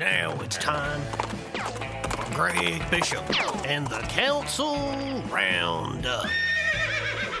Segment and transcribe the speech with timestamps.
[0.00, 0.98] Now it's time
[1.52, 3.22] for Greg Bishop
[3.66, 4.74] and the Council
[5.30, 6.24] Roundup.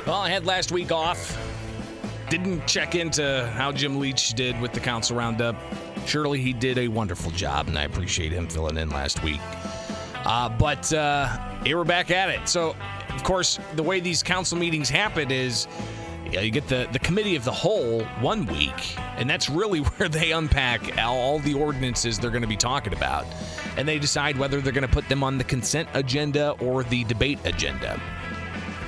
[0.06, 1.38] Well, I had last week off.
[2.28, 5.56] Didn't check into how Jim Leach did with the Council Roundup.
[6.04, 9.40] Surely he did a wonderful job, and I appreciate him filling in last week.
[10.26, 11.28] Uh, but uh,
[11.64, 12.46] here we're back at it.
[12.46, 12.76] So,
[13.08, 15.66] of course, the way these council meetings happen is
[16.30, 19.78] you, know, you get the, the committee of the whole one week, and that's really
[19.96, 23.26] where they unpack all, the ordinances they're going to be talking about.
[23.76, 27.04] And they decide whether they're going to put them on the consent agenda or the
[27.04, 28.00] debate agenda.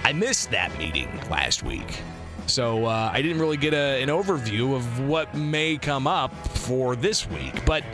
[0.05, 2.01] I missed that meeting last week.
[2.47, 6.97] So uh, I didn't really get a, an overview of what may come up for
[6.97, 7.65] this week.
[7.65, 7.85] But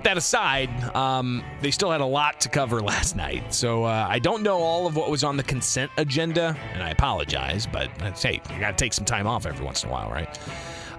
[0.00, 3.52] put that aside, um, they still had a lot to cover last night.
[3.52, 6.90] So uh, I don't know all of what was on the consent agenda, and I
[6.90, 7.66] apologize.
[7.66, 10.38] But hey, you got to take some time off every once in a while, right?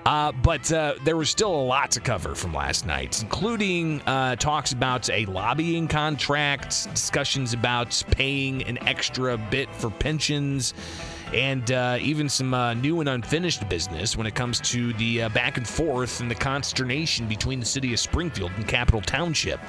[0.05, 4.35] Uh, but uh, there was still a lot to cover from last night, including uh,
[4.35, 10.73] talks about a lobbying contract, discussions about paying an extra bit for pensions,
[11.33, 15.29] and uh, even some uh, new and unfinished business when it comes to the uh,
[15.29, 19.59] back and forth and the consternation between the city of Springfield and Capital Township.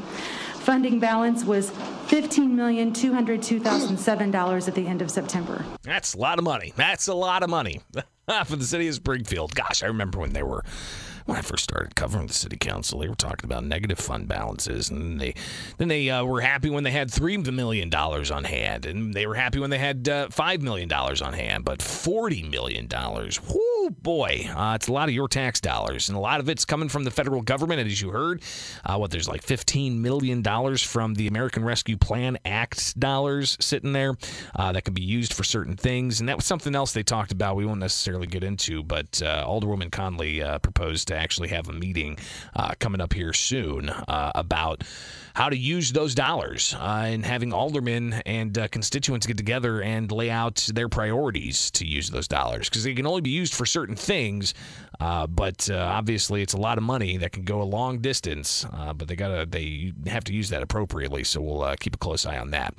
[0.65, 1.69] funding balance was
[2.07, 5.63] $15,202,007 at the end of September.
[5.83, 6.73] That's a lot of money.
[6.75, 7.81] That's a lot of money
[8.45, 9.53] for the city of Springfield.
[9.53, 10.63] Gosh, I remember when they were
[11.25, 14.89] when I first started covering the city council, they were talking about negative fund balances,
[14.89, 15.33] and then they
[15.77, 19.25] then they uh, were happy when they had three million dollars on hand, and they
[19.25, 21.65] were happy when they had uh, five million dollars on hand.
[21.65, 26.17] But forty million dollars, whoo boy, uh, it's a lot of your tax dollars, and
[26.17, 27.81] a lot of it's coming from the federal government.
[27.81, 28.43] And as you heard,
[28.85, 33.93] uh, what there's like fifteen million dollars from the American Rescue Plan Act dollars sitting
[33.93, 34.15] there
[34.55, 37.31] uh, that could be used for certain things, and that was something else they talked
[37.31, 37.55] about.
[37.55, 42.17] We won't necessarily get into, but uh, Alderwoman Conley proposed actually have a meeting
[42.55, 44.83] uh, coming up here soon uh, about
[45.35, 50.09] how to use those dollars uh, and having aldermen and uh, constituents get together and
[50.09, 53.65] lay out their priorities to use those dollars because they can only be used for
[53.65, 54.53] certain things.
[54.99, 58.65] Uh, but uh, obviously, it's a lot of money that can go a long distance.
[58.71, 61.25] Uh, but they gotta they have to use that appropriately.
[61.25, 62.73] So we'll uh, keep a close eye on that.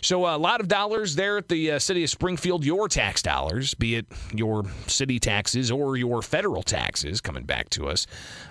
[0.00, 2.64] So a lot of dollars there at the uh, city of Springfield.
[2.64, 7.88] Your tax dollars, be it your city taxes or your federal taxes, coming back to
[7.88, 8.06] us.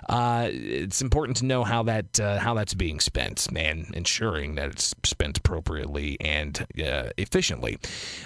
[0.08, 4.70] Uh, it's important to know how that uh, how that's being spent and ensuring that
[4.70, 7.78] it's spent appropriately and uh, efficiently.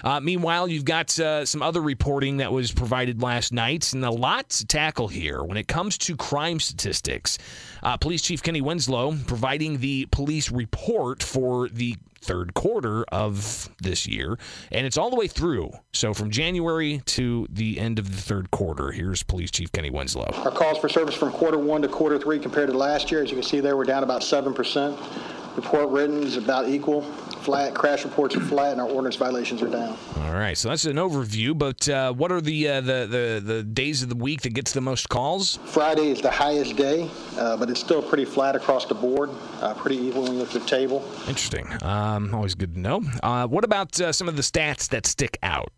[0.03, 4.11] Uh, meanwhile, you've got uh, some other reporting that was provided last night, and a
[4.11, 7.39] lot to tackle here when it comes to crime statistics.
[7.83, 14.07] Uh, Police Chief Kenny Winslow providing the police report for the third quarter of this
[14.07, 14.39] year,
[14.71, 15.73] and it's all the way through.
[15.93, 20.31] So from January to the end of the third quarter, here's Police Chief Kenny Winslow.
[20.45, 23.31] Our calls for service from quarter one to quarter three compared to last year, as
[23.31, 25.57] you can see there, we're down about 7%.
[25.57, 27.05] Report written is about equal,
[27.43, 27.75] flat.
[27.75, 29.97] Crash reports are flat, and our ordinance violations are down.
[30.17, 31.57] All right, so that's an overview.
[31.57, 34.73] But uh, what are the, uh, the the the days of the week that gets
[34.73, 35.59] the most calls?
[35.65, 37.09] Friday is the highest day,
[37.39, 39.31] uh, but it's still pretty flat across the board,
[39.61, 41.05] uh, pretty even when you look at the table.
[41.29, 41.67] Interesting.
[41.83, 43.03] Um, always good to know.
[43.23, 45.73] Uh, what about uh, some of the stats that stick out?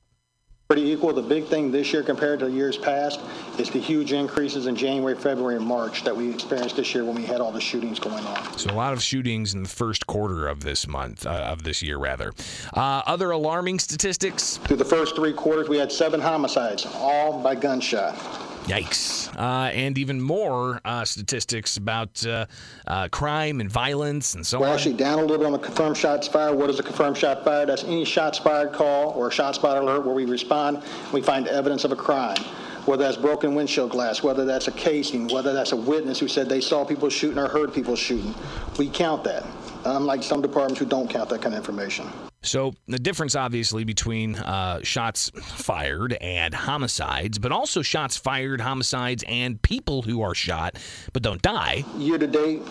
[0.69, 1.12] Pretty equal.
[1.12, 3.20] The big thing this year compared to years past
[3.58, 7.14] is the huge increases in January, February, and March that we experienced this year when
[7.14, 8.58] we had all the shootings going on.
[8.58, 11.82] So a lot of shootings in the first quarter of this month, uh, of this
[11.82, 12.32] year rather.
[12.72, 14.56] Uh, other alarming statistics.
[14.56, 18.17] Through the first three quarters, we had seven homicides, all by gunshot.
[18.64, 19.34] Yikes.
[19.38, 22.46] Uh, and even more uh, statistics about uh,
[22.87, 24.75] uh, crime and violence and so We're on.
[24.75, 26.56] actually down a little bit on the confirmed shots fired.
[26.56, 27.69] What is a confirmed shot fired?
[27.69, 30.82] That's any shots fired call or a shots fired alert where we respond,
[31.12, 32.38] we find evidence of a crime.
[32.87, 36.49] Whether that's broken windshield glass, whether that's a casing, whether that's a witness who said
[36.49, 38.34] they saw people shooting or heard people shooting.
[38.78, 39.44] We count that,
[39.87, 42.10] unlike some departments who don't count that kind of information.
[42.44, 49.25] So the difference, obviously, between uh, shots fired and homicides, but also shots fired, homicides,
[49.26, 50.76] and people who are shot
[51.12, 51.85] but don't die.
[51.96, 52.62] Year to date,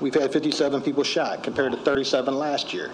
[0.00, 2.90] we've had 57 people shot compared to 37 last year.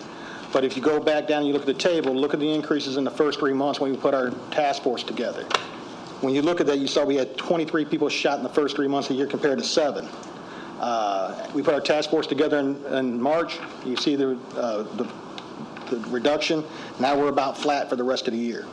[0.53, 2.53] But if you go back down and you look at the table, look at the
[2.53, 5.45] increases in the first three months when we put our task force together.
[6.21, 8.77] When you look at that, you saw we had 23 people shot in the first
[8.77, 10.07] three months of the year compared to seven.
[10.79, 13.59] Uh, we put our task force together in, in March.
[13.85, 15.32] You see the, uh, the, the
[15.99, 16.65] reduction.
[17.01, 18.67] Now we're about flat for the rest of the year.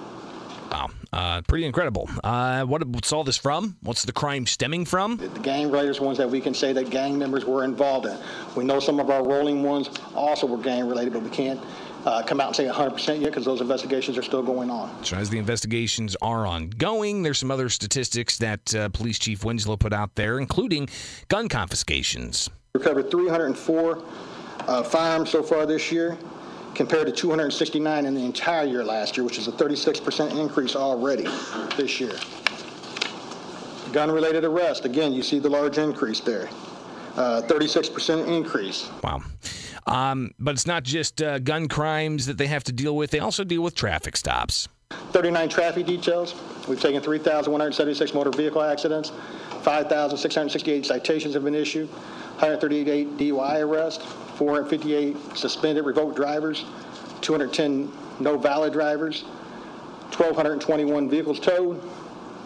[0.71, 2.07] Wow, uh, pretty incredible.
[2.23, 3.77] Uh, what, what's all this from?
[3.81, 5.17] What's the crime stemming from?
[5.17, 8.17] The gang related ones that we can say that gang members were involved in.
[8.55, 11.59] We know some of our rolling ones also were gang related, but we can't
[12.05, 15.03] uh, come out and say 100% yet because those investigations are still going on.
[15.03, 19.77] So, as the investigations are ongoing, there's some other statistics that uh, Police Chief Winslow
[19.77, 20.87] put out there, including
[21.29, 22.49] gun confiscations.
[22.73, 24.03] Recovered 304
[24.67, 26.17] uh, firearms so far this year
[26.79, 31.27] compared to 269 in the entire year last year, which is a 36% increase already
[31.75, 32.13] this year.
[33.91, 36.47] Gun related arrest, again, you see the large increase there.
[37.17, 38.89] Uh, 36% increase.
[39.03, 39.21] Wow.
[39.87, 43.19] Um, but it's not just uh, gun crimes that they have to deal with, they
[43.19, 44.69] also deal with traffic stops.
[45.11, 46.33] 39 traffic details.
[46.65, 49.11] We've taken 3,176 motor vehicle accidents.
[49.63, 51.89] 5,668 citations have been issued.
[51.89, 54.28] 138 DUI arrests.
[54.39, 56.63] 458 suspended revoked drivers,
[57.19, 57.91] 210
[58.21, 59.23] no valid drivers,
[60.15, 61.81] 1,221 vehicles towed,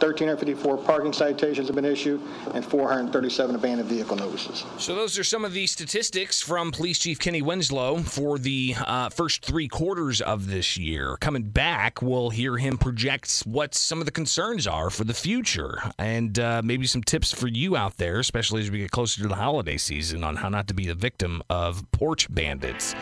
[0.03, 2.19] 1,354 parking citations have been issued,
[2.53, 4.65] and 437 abandoned vehicle notices.
[4.77, 9.07] So, those are some of the statistics from Police Chief Kenny Winslow for the uh,
[9.07, 11.15] first three quarters of this year.
[11.21, 15.81] Coming back, we'll hear him project what some of the concerns are for the future
[15.97, 19.29] and uh, maybe some tips for you out there, especially as we get closer to
[19.29, 22.93] the holiday season, on how not to be a victim of porch bandits.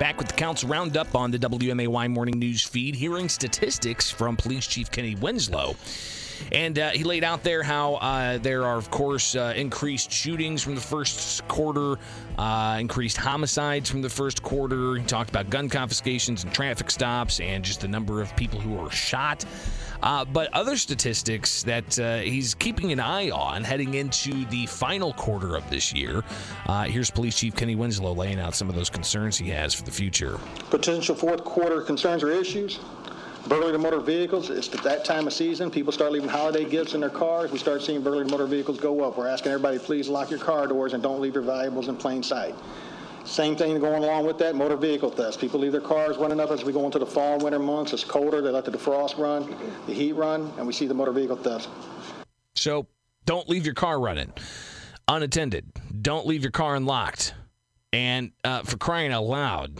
[0.00, 4.66] Back with the Council Roundup on the WMAY Morning News feed, hearing statistics from Police
[4.66, 5.76] Chief Kenny Winslow.
[6.52, 10.62] And uh, he laid out there how uh, there are, of course, uh, increased shootings
[10.62, 11.96] from the first quarter,
[12.38, 14.96] uh, increased homicides from the first quarter.
[14.96, 18.74] He talked about gun confiscations and traffic stops and just the number of people who
[18.74, 19.44] were shot.
[20.02, 25.12] Uh, but other statistics that uh, he's keeping an eye on heading into the final
[25.12, 26.24] quarter of this year.
[26.86, 29.90] here's Police Chief Kenny Winslow laying out some of those concerns he has for the
[29.90, 30.40] future.
[30.70, 32.80] Potential fourth quarter concerns or issues
[33.48, 35.70] Burglary to motor vehicles, it's at that time of season.
[35.70, 37.50] People start leaving holiday gifts in their cars.
[37.50, 39.16] We start seeing burglary to motor vehicles go up.
[39.16, 42.22] We're asking everybody, please lock your car doors and don't leave your valuables in plain
[42.22, 42.54] sight.
[43.24, 45.36] Same thing going along with that, motor vehicle thefts.
[45.36, 47.92] People leave their cars running up as we go into the fall and winter months.
[47.92, 48.40] It's colder.
[48.40, 49.54] They let the defrost run,
[49.86, 51.68] the heat run, and we see the motor vehicle thefts.
[52.54, 52.86] So
[53.26, 54.32] don't leave your car running
[55.10, 55.66] unattended.
[56.02, 57.34] Don't leave your car unlocked.
[57.92, 59.78] And uh, for crying out loud,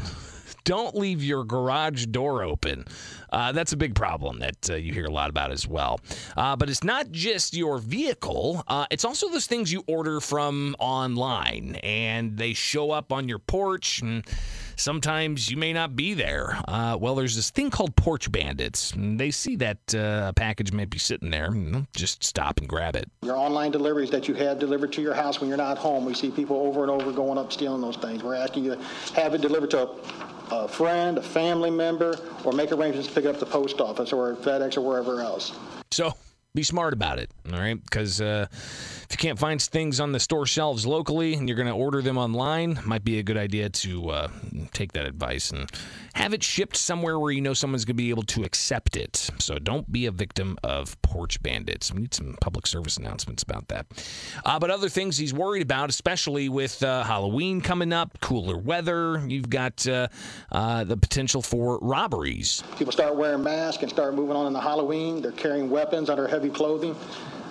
[0.71, 2.85] don't leave your garage door open.
[3.33, 5.99] Uh, that's a big problem that uh, you hear a lot about as well.
[6.37, 10.77] Uh, but it's not just your vehicle, uh, it's also those things you order from
[10.79, 14.25] online and they show up on your porch and
[14.77, 16.57] sometimes you may not be there.
[16.69, 18.93] Uh, well, there's this thing called porch bandits.
[18.97, 21.51] They see that uh, package might be sitting there,
[21.97, 23.11] just stop and grab it.
[23.23, 26.15] Your online deliveries that you have delivered to your house when you're not home, we
[26.15, 28.23] see people over and over going up stealing those things.
[28.23, 32.52] We're asking you to have it delivered to a a friend, a family member, or
[32.52, 35.52] make arrangements to pick up the post office or FedEx or wherever else.
[35.91, 36.14] So
[36.55, 37.81] be smart about it, all right?
[37.81, 41.69] Because uh, if you can't find things on the store shelves locally and you're going
[41.69, 44.28] to order them online, might be a good idea to uh,
[44.73, 45.71] take that advice and
[46.14, 49.30] have it shipped somewhere where you know someone's going to be able to accept it.
[49.38, 51.92] So don't be a victim of porch bandits.
[51.92, 53.87] We need some public service announcements about that.
[54.45, 59.23] Uh, but other things he's worried about, especially with uh, Halloween coming up, cooler weather,
[59.28, 60.09] you've got uh,
[60.50, 62.64] uh, the potential for robberies.
[62.76, 65.23] People start wearing masks and start moving on in the Halloween.
[65.23, 66.97] They're carrying weapons under heavy clothing.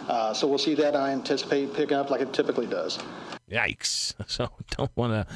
[0.08, 2.98] Uh, so we'll see that I anticipate picking up like it typically does.
[3.50, 4.14] Yikes!
[4.28, 5.34] So don't want to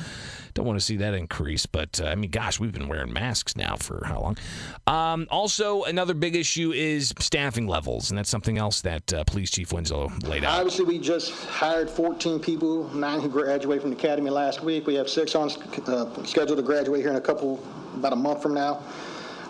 [0.54, 1.66] don't want to see that increase.
[1.66, 4.38] But uh, I mean, gosh, we've been wearing masks now for how long?
[4.86, 9.50] Um, also, another big issue is staffing levels, and that's something else that uh, Police
[9.50, 10.60] Chief Winslow laid out.
[10.60, 14.86] Obviously, we just hired 14 people, nine who graduated from the academy last week.
[14.86, 15.50] We have six on
[15.88, 17.64] uh, scheduled to graduate here in a couple,
[17.96, 18.84] about a month from now.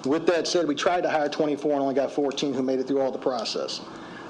[0.06, 2.88] With that said, we tried to hire 24 and only got 14 who made it
[2.88, 3.82] through all the process.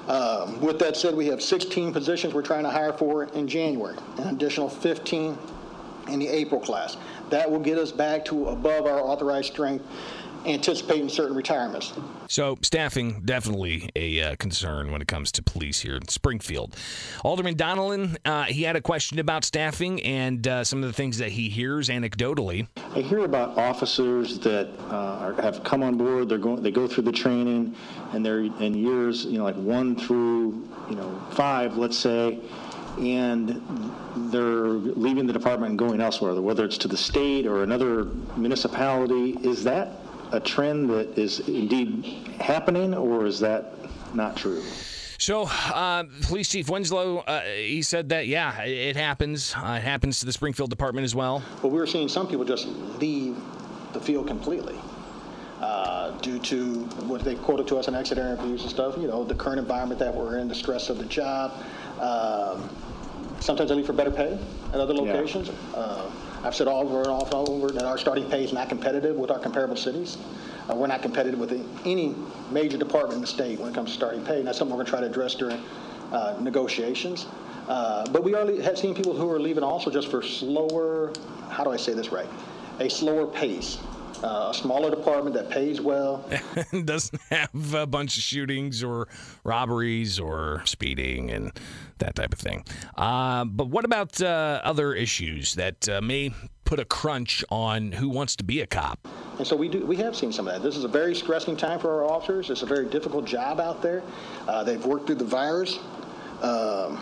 [0.06, 3.96] Um, with that said, we have 16 positions we're trying to hire for in January,
[4.18, 5.36] an additional 15
[6.08, 6.96] in the April class.
[7.30, 9.84] That will get us back to above our authorized strength
[10.46, 11.92] anticipating certain retirements.
[12.28, 16.76] So, staffing definitely a uh, concern when it comes to police here in Springfield.
[17.22, 21.18] Alderman Donelan, uh, he had a question about staffing and uh, some of the things
[21.18, 22.66] that he hears anecdotally.
[22.94, 26.28] I hear about officers that uh, are, have come on board.
[26.28, 27.74] They're going, they go through the training,
[28.12, 32.40] and they're in years, you know, like one through, you know, five, let's say
[32.98, 33.60] and
[34.30, 38.04] they're leaving the department and going elsewhere, whether it's to the state or another
[38.36, 39.30] municipality.
[39.42, 40.03] Is that
[40.34, 42.04] a trend that is indeed
[42.40, 43.74] happening, or is that
[44.14, 44.62] not true?
[45.18, 49.54] So, uh, Police Chief Winslow, uh, he said that, yeah, it happens.
[49.56, 51.42] Uh, it happens to the Springfield Department as well.
[51.62, 52.66] But we were seeing some people just
[52.98, 53.36] leave
[53.92, 54.76] the field completely
[55.60, 59.24] uh, due to what they quoted to us in exit interviews and stuff, you know,
[59.24, 61.52] the current environment that we're in, the stress of the job.
[62.00, 62.68] Um,
[63.40, 64.36] sometimes they leave for better pay
[64.72, 65.48] at other locations.
[65.74, 66.10] Uh,
[66.44, 69.30] I've said all over and all over that our starting pay is not competitive with
[69.30, 70.18] our comparable cities.
[70.68, 71.52] Uh, we're not competitive with
[71.86, 72.14] any
[72.50, 74.84] major department in the state when it comes to starting pay, and that's something we're
[74.84, 75.58] going to try to address during
[76.12, 77.26] uh, negotiations.
[77.66, 81.14] Uh, but we are have seen people who are leaving also just for slower,
[81.48, 82.28] how do I say this right?
[82.78, 83.78] A slower pace.
[84.22, 86.28] Uh, a smaller department that pays well.
[86.84, 89.08] Doesn't have a bunch of shootings or
[89.42, 91.52] robberies or speeding and
[91.98, 92.64] that type of thing.
[92.96, 96.32] Uh, but what about uh, other issues that uh, may
[96.64, 99.06] put a crunch on who wants to be a cop?
[99.38, 99.84] And so we do.
[99.84, 100.62] We have seen some of that.
[100.62, 102.50] This is a very stressing time for our officers.
[102.50, 104.02] It's a very difficult job out there.
[104.46, 105.78] Uh, they've worked through the virus.
[106.40, 107.00] Um,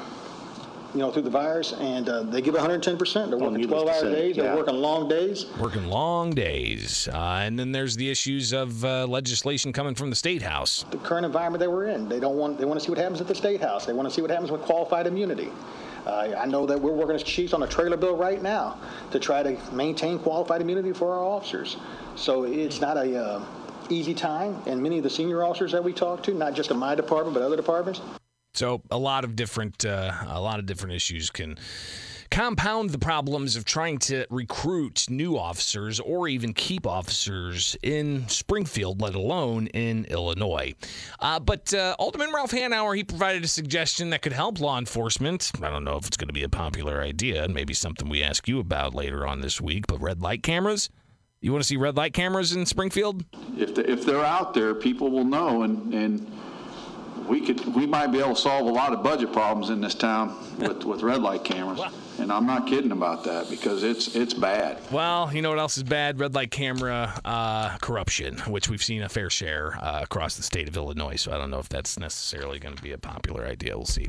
[0.95, 3.31] you know, through the virus, and uh, they give 110 percent.
[3.31, 4.37] They're working 12 hour days.
[4.37, 4.45] Yeah.
[4.45, 5.47] They're working long days.
[5.59, 10.17] Working long days, uh, and then there's the issues of uh, legislation coming from the
[10.17, 10.85] state house.
[10.91, 12.59] The current environment that we're in, they don't want.
[12.59, 13.87] They want to see what happens at the state house.
[13.87, 15.51] They want to see what happens with qualified immunity.
[16.07, 18.77] Uh, I know that we're working as chiefs on a trailer bill right now
[19.13, 21.77] to try to maintain qualified immunity for our officers.
[22.17, 23.45] So it's not a uh,
[23.89, 26.77] easy time, and many of the senior officers that we talk to, not just in
[26.77, 28.01] my department but other departments,
[28.55, 31.57] so a lot of different uh, a lot of different issues can
[32.33, 39.03] compound the problems of trying to recruit new officers or even keep officers in Springfield,
[39.03, 40.75] let alone in Illinois.
[41.21, 45.53] Uh, but uh, Alderman Ralph Hanauer, he provided a suggestion that could help law enforcement.
[45.63, 48.23] I don't know if it's going to be a popular idea, and maybe something we
[48.23, 50.89] ask you about later on this week, but red light cameras.
[51.43, 53.27] You want to see red light cameras in Springfield?
[53.59, 56.33] If, the, if they're out there, people will know, and, and
[57.29, 59.95] we could, we might be able to solve a lot of budget problems in this
[59.95, 61.81] town with, with red light cameras.
[62.19, 64.79] And I'm not kidding about that because it's it's bad.
[64.91, 66.21] Well, you know what else is bad?
[66.21, 70.69] Red light camera uh, corruption, which we've seen a fair share uh, across the state
[70.69, 71.17] of Illinois.
[71.17, 73.77] So I don't know if that's necessarily going to be a popular idea.
[73.77, 74.07] We'll see.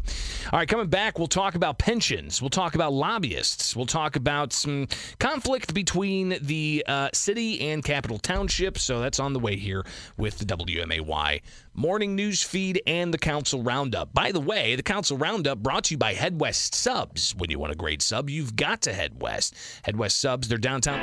[0.51, 2.41] All right, coming back, we'll talk about pensions.
[2.41, 3.75] We'll talk about lobbyists.
[3.75, 4.87] We'll talk about some
[5.19, 8.77] conflict between the uh, city and capital township.
[8.77, 9.85] So that's on the way here
[10.17, 11.41] with the WMAY
[11.75, 14.13] morning news feed and the council roundup.
[14.13, 17.33] By the way, the council roundup brought to you by Head West Subs.
[17.35, 19.55] When you want a great sub, you've got to head west.
[19.83, 20.99] Head West Subs, they're downtown.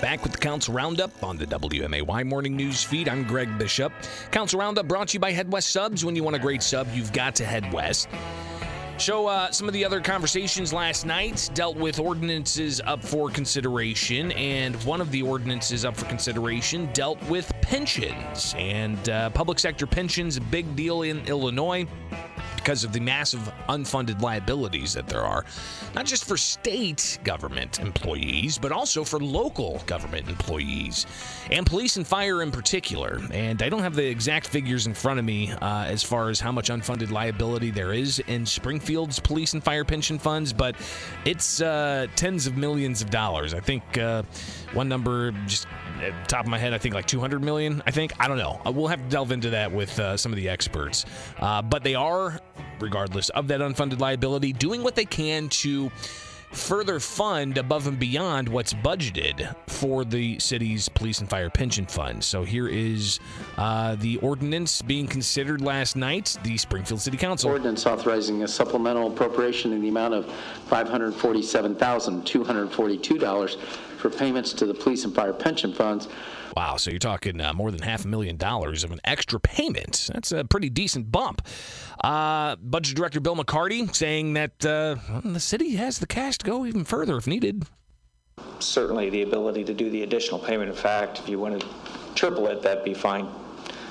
[0.00, 3.08] Back with the Council Roundup on the WMAY Morning News Feed.
[3.08, 3.92] I'm Greg Bishop.
[4.30, 6.04] Council Roundup brought to you by Head West Subs.
[6.04, 8.08] When you want a great sub, you've got to head west.
[8.98, 14.32] So, uh, some of the other conversations last night dealt with ordinances up for consideration,
[14.32, 18.54] and one of the ordinances up for consideration dealt with pensions.
[18.56, 21.86] And uh, public sector pensions, a big deal in Illinois
[22.66, 25.44] because of the massive unfunded liabilities that there are,
[25.94, 31.06] not just for state government employees, but also for local government employees
[31.52, 33.20] and police and fire in particular.
[33.30, 36.40] And I don't have the exact figures in front of me uh, as far as
[36.40, 40.74] how much unfunded liability there is in Springfield's police and fire pension funds, but
[41.24, 43.54] it's uh, tens of millions of dollars.
[43.54, 44.24] I think uh,
[44.72, 45.68] one number just
[46.28, 47.82] top of my head, I think like 200 million.
[47.86, 48.60] I think I don't know.
[48.66, 51.04] Uh, we'll have to delve into that with uh, some of the experts.
[51.38, 52.40] Uh, but they are,
[52.80, 55.90] regardless of that unfunded liability, doing what they can to
[56.56, 62.24] further fund above and beyond what's budgeted for the city's police and fire pension fund.
[62.24, 63.20] So here is
[63.58, 67.50] uh, the ordinance being considered last night, the Springfield City Council.
[67.50, 70.26] Ordinance authorizing a supplemental appropriation in the amount of
[70.68, 73.60] $547,242
[73.98, 76.08] for payments to the police and fire pension funds.
[76.56, 80.08] Wow, so you're talking uh, more than half a million dollars of an extra payment.
[80.14, 81.46] That's a pretty decent bump.
[82.02, 86.64] Uh, Budget Director Bill McCarty saying that uh, the city has the cash to go
[86.64, 87.66] even further if needed.
[88.58, 90.70] Certainly, the ability to do the additional payment.
[90.70, 91.68] In fact, if you want to
[92.14, 93.28] triple it, that'd be fine.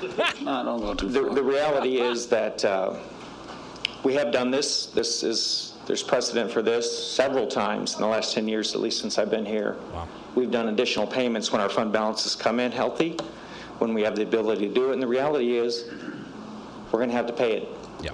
[0.42, 1.36] no, don't go too the, far.
[1.36, 2.98] the reality is that uh,
[4.04, 4.88] we have done this.
[4.88, 9.00] This is there's precedent for this several times in the last 10 years, at least
[9.00, 9.78] since I've been here.
[9.94, 10.08] Wow.
[10.34, 13.18] We've done additional payments when our fund balances come in healthy,
[13.78, 14.94] when we have the ability to do it.
[14.94, 15.86] And the reality is,
[16.92, 17.70] we're going to have to pay it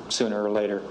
[0.09, 0.81] sooner or later.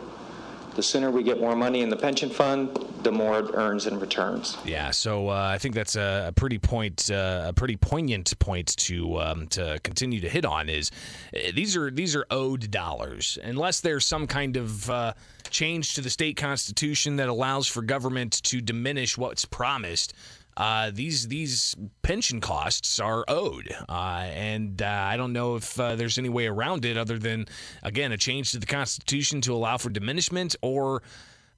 [0.75, 2.71] The sooner we get more money in the pension fund,
[3.03, 4.57] the more it earns and returns.
[4.65, 9.21] Yeah, so uh, I think that's a, pretty point, uh, a pretty poignant point to
[9.21, 10.69] um, to continue to hit on.
[10.69, 10.91] Is
[11.35, 15.13] uh, these are these are owed dollars, unless there's some kind of uh,
[15.51, 20.15] change to the state constitution that allows for government to diminish what's promised.
[20.61, 25.97] Uh, these these pension costs are owed, uh, and uh, I don't know if uh,
[25.97, 27.47] there's any way around it other than
[27.83, 31.03] again a change to the Constitution to allow for diminishment or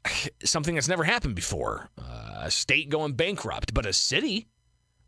[0.45, 1.89] something that's never happened before.
[1.99, 4.47] A state going bankrupt, but a city.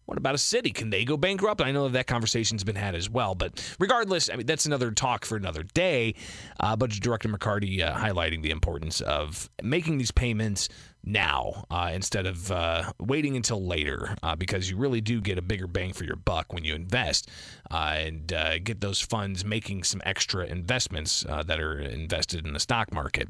[0.07, 0.73] What about a city?
[0.73, 1.61] Can they go bankrupt?
[1.61, 5.25] I know that conversation's been had as well, but regardless, I mean that's another talk
[5.25, 6.17] for another day.
[6.59, 10.69] Uh, Budget Director McCarty uh, highlighting the importance of making these payments
[11.07, 15.43] now uh, instead of uh, waiting until later uh, because you really do get a
[15.43, 17.31] bigger bang for your buck when you invest
[17.71, 22.53] uh, and uh, get those funds making some extra investments uh, that are invested in
[22.53, 23.29] the stock market.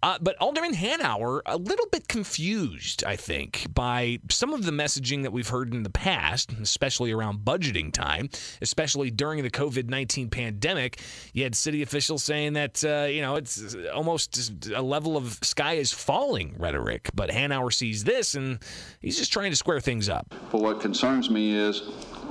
[0.00, 5.32] but Alderman Hanauer, a little bit confused, I think, by some of the messaging that
[5.32, 8.30] we've heard in the past, especially around budgeting time,
[8.62, 11.00] especially during the COVID 19 pandemic.
[11.32, 15.92] You had city officials saying that, you know, it's almost a level of sky is
[15.92, 18.58] falling rhetoric but Hanauer sees this and
[19.00, 20.26] he's just trying to square things up.
[20.50, 21.82] But what concerns me is,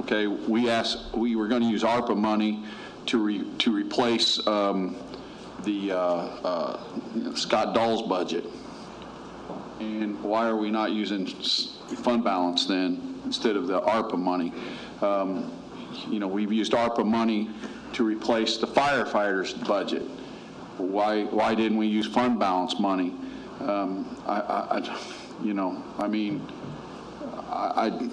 [0.01, 2.63] okay, we asked, we were going to use ARPA money
[3.07, 4.95] to re, to replace um,
[5.63, 8.45] the uh, uh, Scott Dahl's budget.
[9.79, 14.53] And why are we not using fund balance then instead of the ARPA money?
[15.01, 15.51] Um,
[16.09, 17.49] you know, we've used ARPA money
[17.93, 20.03] to replace the firefighters' budget.
[20.77, 23.13] Why, why didn't we use fund balance money?
[23.59, 24.99] Um, I, I,
[25.43, 26.47] you know, I mean,
[27.49, 28.09] I, I,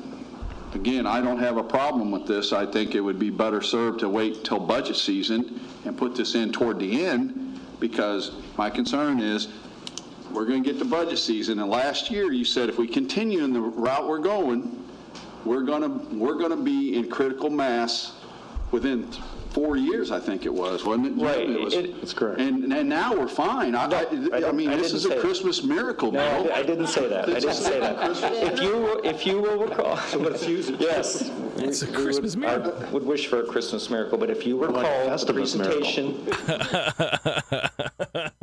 [0.74, 2.52] again, I don't have a problem with this.
[2.52, 6.34] I think it would be better served to wait till budget season and put this
[6.34, 9.48] in toward the end because my concern is
[10.32, 11.60] we're going to get to budget season.
[11.60, 14.82] And last year you said if we continue in the route we're going,
[15.44, 18.15] we're going to we're going to be in critical mass
[18.70, 19.06] within
[19.50, 21.14] four years, I think it was, wasn't it?
[21.24, 21.48] Right.
[21.48, 22.40] It was, It- That's correct.
[22.40, 23.74] and, and now we're fine.
[23.74, 25.20] I, I, I didn't- mean, I this is say a that.
[25.20, 26.44] Christmas miracle, No, I Bill.
[26.44, 27.28] di- I didn't say that.
[27.30, 28.52] I didn't say that.
[28.52, 29.96] If you, if you will recall.
[30.78, 31.30] Yes.
[31.58, 32.74] It's a we- we Christmas would- miracle.
[32.86, 35.80] I would wish for a Christmas miracle, but if you recall the Festivus miracle.
[35.80, 36.26] presentation,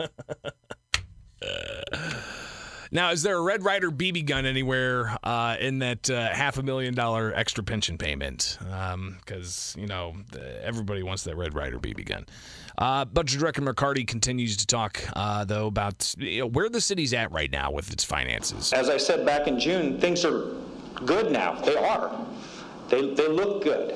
[2.93, 6.63] Now, is there a Red Ryder BB gun anywhere uh, in that uh, half a
[6.63, 8.59] million dollar extra pension payment?
[8.59, 10.15] Because, you know,
[10.61, 12.27] everybody wants that Red Ryder BB gun.
[12.77, 17.15] Uh, Budget Director McCarty continues to talk, uh, though, about you know, where the city's
[17.15, 18.71] at right now with its finances.
[18.73, 20.53] as I said back in June, things are
[21.03, 21.59] good now.
[21.61, 22.15] They are.
[22.89, 23.95] They, they look good.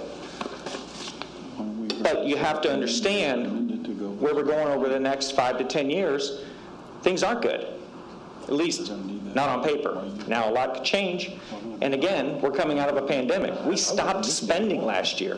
[2.01, 3.87] But you have to understand
[4.19, 6.43] where we're going over the next five to 10 years,
[7.03, 7.76] things aren't good.
[8.47, 8.91] At least
[9.35, 10.03] not on paper.
[10.27, 11.31] Now, a lot could change.
[11.81, 13.53] And again, we're coming out of a pandemic.
[13.65, 15.37] We stopped spending last year.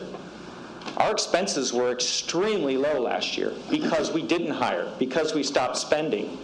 [0.96, 6.38] Our expenses were extremely low last year because we didn't hire, because we stopped spending.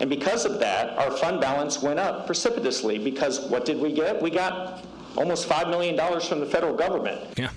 [0.00, 4.20] And because of that, our fund balance went up precipitously because what did we get?
[4.20, 4.84] We got
[5.16, 7.20] almost $5 million from the federal government.
[7.36, 7.50] Yeah.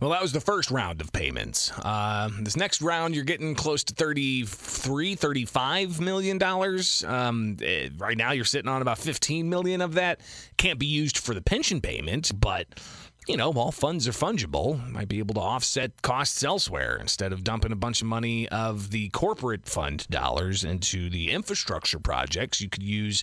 [0.00, 1.70] Well, that was the first round of payments.
[1.72, 7.04] Uh, this next round, you're getting close to 33, 35 million dollars.
[7.04, 10.20] Um, eh, right now, you're sitting on about 15 million of that.
[10.56, 12.66] Can't be used for the pension payment, but
[13.30, 14.90] you know, all funds are fungible.
[14.90, 18.90] Might be able to offset costs elsewhere instead of dumping a bunch of money of
[18.90, 22.60] the corporate fund dollars into the infrastructure projects.
[22.60, 23.22] You could use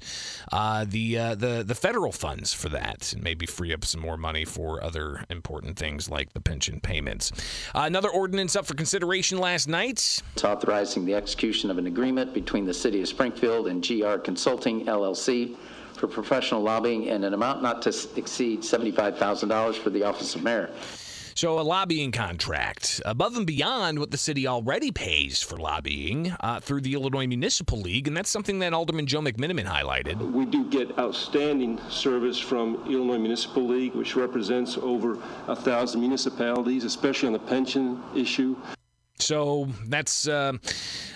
[0.53, 4.15] uh, the uh, the the federal funds for that and maybe free up some more
[4.15, 7.33] money for other important things like the pension payments.
[7.75, 10.21] Uh, another ordinance up for consideration last night.
[10.33, 14.85] It's authorizing the execution of an agreement between the City of Springfield and GR Consulting
[14.85, 15.57] LLC
[15.97, 20.69] for professional lobbying in an amount not to exceed $75,000 for the office of mayor.
[21.37, 26.59] So, a lobbying contract above and beyond what the city already pays for lobbying uh,
[26.61, 28.07] through the Illinois Municipal League.
[28.07, 30.17] And that's something that Alderman Joe McMenamin highlighted.
[30.31, 36.83] We do get outstanding service from Illinois Municipal League, which represents over a thousand municipalities,
[36.85, 38.55] especially on the pension issue.
[39.19, 40.53] So that's uh,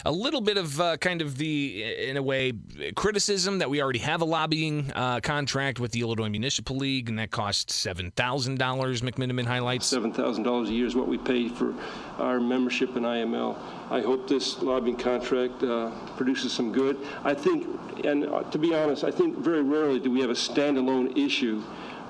[0.05, 2.53] a little bit of uh, kind of the, in a way,
[2.95, 7.19] criticism that we already have a lobbying uh, contract with the Illinois Municipal League, and
[7.19, 9.01] that costs seven thousand dollars.
[9.01, 9.91] McMenamin highlights.
[9.91, 11.73] $7,000 a year is what we pay for
[12.17, 13.57] our membership in IML.
[13.89, 16.97] I hope this lobbying contract uh, produces some good.
[17.23, 17.67] I think,
[18.05, 21.63] and uh, to be honest, I think very rarely do we have a standalone issue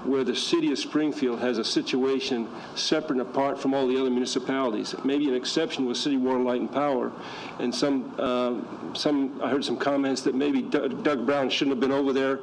[0.05, 4.09] where the city of Springfield has a situation separate and apart from all the other
[4.09, 4.95] municipalities.
[5.03, 7.11] Maybe an exception was City Water, Light, and Power.
[7.59, 11.91] And some, uh, some I heard some comments that maybe Doug Brown shouldn't have been
[11.91, 12.39] over there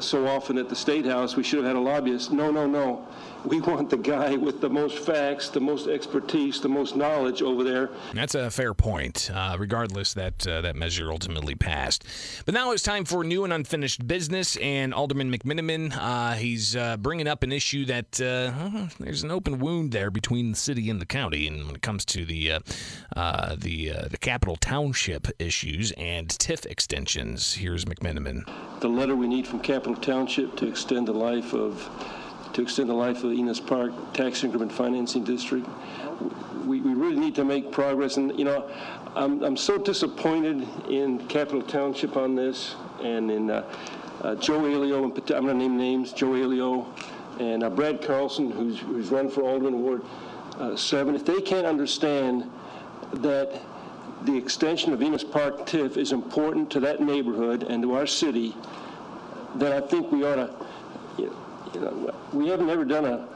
[0.00, 1.36] so often at the State House.
[1.36, 2.32] We should have had a lobbyist.
[2.32, 3.06] No, no, no.
[3.44, 7.62] We want the guy with the most facts, the most expertise, the most knowledge over
[7.62, 7.90] there.
[8.12, 9.30] That's a fair point.
[9.32, 12.04] Uh, regardless, that uh, that measure ultimately passed.
[12.44, 14.56] But now it's time for new and unfinished business.
[14.56, 19.58] And Alderman McMenamin, uh, he's uh, bringing up an issue that uh, there's an open
[19.58, 22.60] wound there between the city and the county, and when it comes to the uh,
[23.16, 27.54] uh, the uh, the capital township issues and TIF extensions.
[27.54, 28.48] Here's McMenamin.
[28.80, 31.90] The letter we need from Capital Township to extend the life of
[32.52, 35.68] to extend the life of the Enos Park Tax Increment Financing District.
[36.64, 38.70] We, we really need to make progress, and you know,
[39.16, 43.68] I'm, I'm so disappointed in Capital Township on this, and in uh,
[44.22, 46.86] uh, Joe Alio, and I'm going to name names, Joe Alio,
[47.40, 50.02] and uh, Brad Carlson, who's, who's run for Alderman Ward
[50.60, 51.16] uh, 7.
[51.16, 52.48] If they can't understand
[53.14, 53.60] that
[54.22, 58.54] the extension of Enos Park TIF is important to that neighborhood and to our city,
[59.54, 60.50] then I think we ought to,
[61.18, 61.36] you know,
[61.74, 63.28] you know, we haven't ever done a,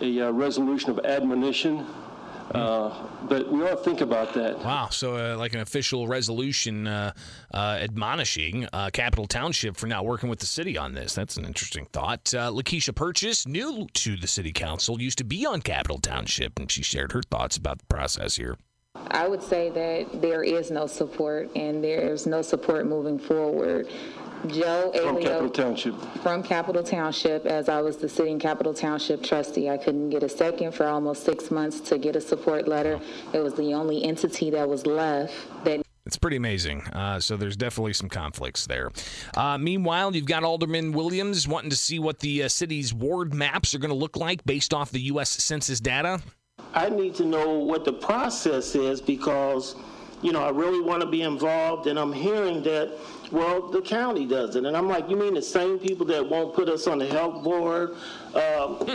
[0.00, 1.86] a uh, resolution of admonition,
[2.52, 4.58] uh, but we ought to think about that.
[4.58, 4.88] Wow.
[4.90, 7.12] So, uh, like an official resolution uh,
[7.52, 11.14] uh, admonishing uh, Capital Township for not working with the city on this.
[11.14, 12.32] That's an interesting thought.
[12.34, 16.70] Uh, Lakeisha Purchase, new to the city council, used to be on Capital Township, and
[16.70, 18.56] she shared her thoughts about the process here.
[19.10, 23.88] I would say that there is no support and there's no support moving forward.
[24.48, 25.94] Joe From Capital Alio Township.
[26.22, 30.28] from Capital Township, as I was the sitting Capital Township trustee, I couldn't get a
[30.28, 33.00] second for almost six months to get a support letter.
[33.32, 36.82] It was the only entity that was left that It's pretty amazing.
[36.88, 38.90] Uh, so there's definitely some conflicts there.
[39.36, 43.74] Uh, meanwhile, you've got Alderman Williams wanting to see what the uh, city's ward maps
[43.74, 45.30] are going to look like based off the U.S.
[45.30, 46.20] Census data.
[46.74, 49.76] I need to know what the process is because,
[50.22, 52.98] you know, I really want to be involved, and I'm hearing that,
[53.34, 54.64] well, the county does it.
[54.64, 57.42] And I'm like, you mean the same people that won't put us on the health
[57.42, 57.96] board,
[58.34, 58.38] uh,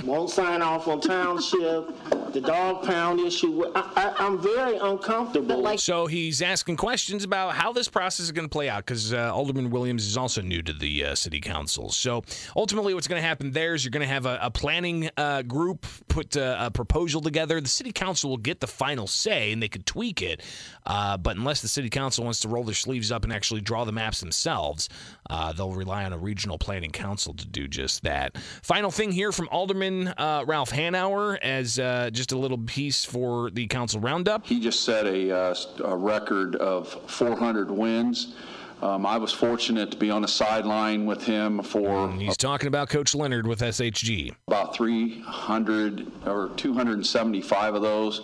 [0.03, 1.87] won't sign off on township,
[2.33, 3.65] the dog pound issue?
[3.75, 5.77] I, I, I'm very uncomfortable.
[5.77, 9.33] So he's asking questions about how this process is going to play out because uh,
[9.33, 11.89] Alderman Williams is also new to the uh, city council.
[11.89, 12.23] So
[12.55, 15.41] ultimately, what's going to happen there is you're going to have a, a planning uh,
[15.43, 17.61] group put uh, a proposal together.
[17.61, 20.41] The city council will get the final say and they could tweak it.
[20.85, 23.85] Uh, but unless the city council wants to roll their sleeves up and actually draw
[23.85, 24.89] the maps themselves,
[25.29, 28.37] uh, they'll rely on a regional planning council to do just that.
[28.63, 33.51] Final thing here from Alderman uh, Ralph Hanauer as uh, just a little piece for
[33.51, 34.45] the council roundup.
[34.45, 38.35] He just set a, uh, a record of 400 wins.
[38.81, 42.87] Um, I was fortunate to be on the sideline with him for He's talking about
[42.87, 44.33] Coach Leonard with SHG.
[44.47, 48.21] about 300 or 275 of those.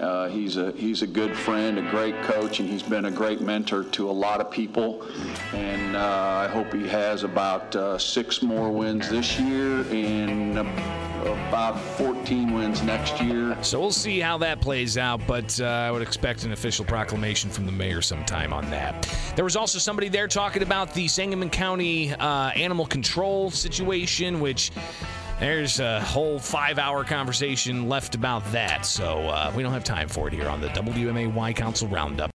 [0.00, 3.40] Uh, he's a he's a good friend, a great coach, and he's been a great
[3.40, 5.06] mentor to a lot of people.
[5.52, 10.56] And uh, I hope he has about uh, six more wins this year and
[11.26, 13.56] about 14 wins next year.
[13.62, 17.50] So we'll see how that plays out, but uh, I would expect an official proclamation
[17.50, 19.06] from the mayor sometime on that.
[19.36, 24.70] There was also somebody there talking about the Sangamon County uh, animal control situation, which
[25.40, 28.84] there's a whole five hour conversation left about that.
[28.84, 32.28] So uh, we don't have time for it here on the WMAY Council Roundup.